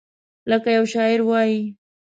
[0.49, 1.59] لکه یو شاعر وایي: